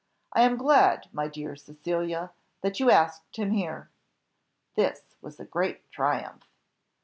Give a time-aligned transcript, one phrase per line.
[0.33, 3.91] I am glad, my dear Cecilia, that you asked him here."
[4.73, 6.47] This was a great triumph.